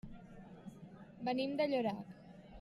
Venim 1.29 1.55
de 1.61 1.71
Llorac. 1.73 2.19